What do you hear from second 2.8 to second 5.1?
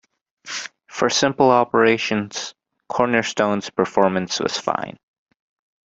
Cornerstone's performance was fine.